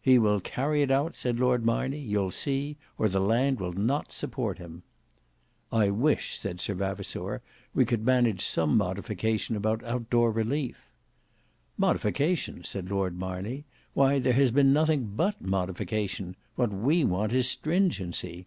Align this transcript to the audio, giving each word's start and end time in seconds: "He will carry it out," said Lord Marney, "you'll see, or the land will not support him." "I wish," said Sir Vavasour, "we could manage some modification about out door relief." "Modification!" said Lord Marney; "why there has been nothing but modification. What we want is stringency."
"He 0.00 0.18
will 0.18 0.40
carry 0.40 0.80
it 0.80 0.90
out," 0.90 1.14
said 1.14 1.38
Lord 1.38 1.62
Marney, 1.66 1.98
"you'll 1.98 2.30
see, 2.30 2.78
or 2.96 3.10
the 3.10 3.20
land 3.20 3.60
will 3.60 3.74
not 3.74 4.10
support 4.10 4.56
him." 4.56 4.84
"I 5.70 5.90
wish," 5.90 6.38
said 6.38 6.62
Sir 6.62 6.72
Vavasour, 6.72 7.42
"we 7.74 7.84
could 7.84 8.02
manage 8.02 8.40
some 8.40 8.74
modification 8.78 9.54
about 9.54 9.84
out 9.84 10.08
door 10.08 10.30
relief." 10.30 10.86
"Modification!" 11.76 12.64
said 12.64 12.90
Lord 12.90 13.18
Marney; 13.18 13.66
"why 13.92 14.18
there 14.18 14.32
has 14.32 14.50
been 14.50 14.72
nothing 14.72 15.12
but 15.14 15.42
modification. 15.42 16.36
What 16.54 16.72
we 16.72 17.04
want 17.04 17.32
is 17.32 17.46
stringency." 17.46 18.46